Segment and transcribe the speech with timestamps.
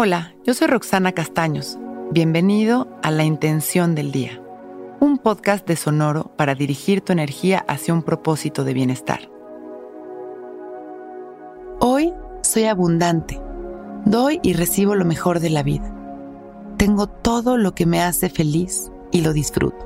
[0.00, 1.76] Hola, yo soy Roxana Castaños.
[2.12, 4.40] Bienvenido a La Intención del Día,
[5.00, 9.28] un podcast de Sonoro para dirigir tu energía hacia un propósito de bienestar.
[11.80, 13.40] Hoy soy abundante,
[14.04, 15.92] doy y recibo lo mejor de la vida.
[16.76, 19.84] Tengo todo lo que me hace feliz y lo disfruto.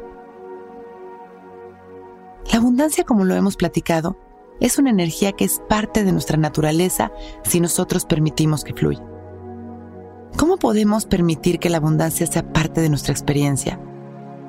[2.52, 4.19] La abundancia, como lo hemos platicado,
[4.60, 7.13] es una energía que es parte de nuestra naturaleza
[7.45, 9.02] si nosotros permitimos que fluya.
[10.37, 13.79] ¿Cómo podemos permitir que la abundancia sea parte de nuestra experiencia?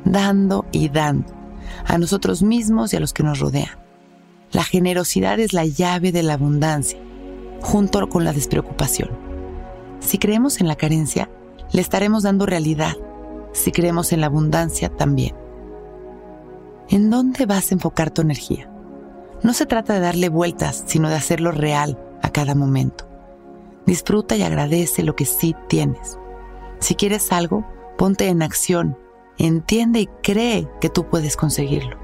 [0.06, 1.34] Dando y dando,
[1.86, 3.80] a nosotros mismos y a los que nos rodean.
[4.52, 7.00] La generosidad es la llave de la abundancia,
[7.61, 9.09] junto con la despreocupación.
[10.00, 11.30] Si creemos en la carencia,
[11.72, 12.94] le estaremos dando realidad.
[13.52, 15.36] Si creemos en la abundancia, también.
[16.89, 18.70] ¿En dónde vas a enfocar tu energía?
[19.42, 23.12] No se trata de darle vueltas, sino de hacerlo real a cada momento.
[23.86, 26.17] Disfruta y agradece lo que sí tienes.
[26.80, 27.66] Si quieres algo,
[27.98, 28.98] ponte en acción,
[29.38, 31.98] entiende y cree que tú puedes conseguirlo.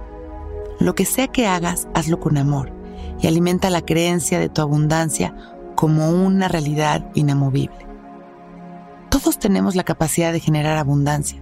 [0.79, 2.71] Lo que sea que hagas, hazlo con amor
[3.21, 5.35] y alimenta la creencia de tu abundancia
[5.75, 7.87] como una realidad inamovible.
[9.09, 11.41] Todos tenemos la capacidad de generar abundancia.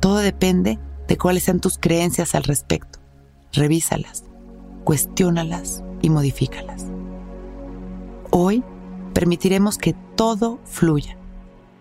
[0.00, 2.98] Todo depende de cuáles sean tus creencias al respecto.
[3.52, 4.24] Revísalas,
[4.84, 6.86] cuestiónalas y modifícalas.
[8.30, 8.64] Hoy
[9.14, 11.16] permitiremos que todo fluya.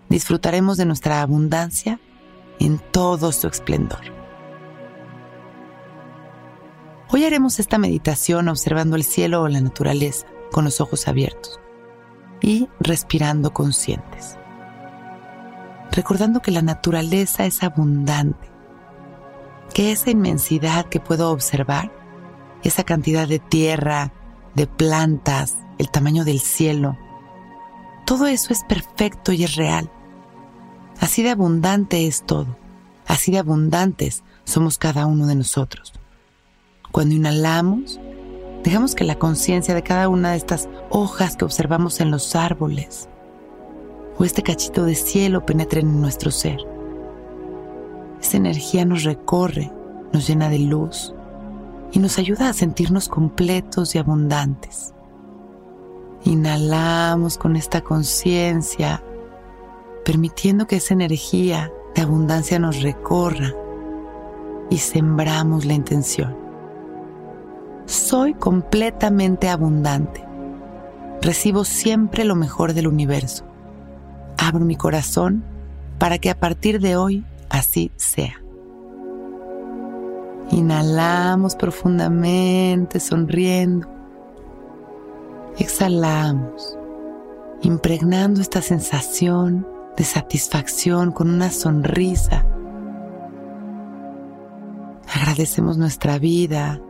[0.07, 1.99] Disfrutaremos de nuestra abundancia
[2.59, 4.01] en todo su esplendor.
[7.09, 11.59] Hoy haremos esta meditación observando el cielo o la naturaleza con los ojos abiertos
[12.41, 14.37] y respirando conscientes.
[15.91, 18.49] Recordando que la naturaleza es abundante,
[19.73, 21.91] que esa inmensidad que puedo observar,
[22.63, 24.11] esa cantidad de tierra,
[24.55, 26.97] de plantas, el tamaño del cielo,
[28.05, 29.89] todo eso es perfecto y es real.
[30.99, 32.57] Así de abundante es todo.
[33.07, 35.93] Así de abundantes somos cada uno de nosotros.
[36.91, 37.99] Cuando inhalamos,
[38.63, 43.09] dejamos que la conciencia de cada una de estas hojas que observamos en los árboles
[44.17, 46.59] o este cachito de cielo penetren en nuestro ser.
[48.21, 49.71] Esa energía nos recorre,
[50.13, 51.13] nos llena de luz
[51.91, 54.92] y nos ayuda a sentirnos completos y abundantes.
[56.25, 59.03] Inhalamos con esta conciencia,
[60.05, 63.53] permitiendo que esa energía de abundancia nos recorra
[64.69, 66.35] y sembramos la intención.
[67.85, 70.23] Soy completamente abundante.
[71.21, 73.45] Recibo siempre lo mejor del universo.
[74.37, 75.43] Abro mi corazón
[75.99, 78.41] para que a partir de hoy así sea.
[80.51, 83.87] Inhalamos profundamente, sonriendo.
[85.57, 86.77] Exhalamos,
[87.61, 92.45] impregnando esta sensación de satisfacción con una sonrisa.
[95.13, 96.81] Agradecemos nuestra vida,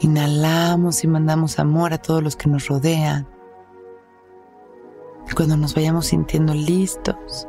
[0.00, 3.28] inhalamos y mandamos amor a todos los que nos rodean.
[5.30, 7.46] Y cuando nos vayamos sintiendo listos,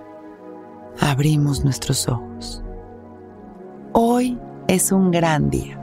[0.99, 2.61] abrimos nuestros ojos.
[3.93, 4.37] Hoy
[4.67, 5.82] es un gran día.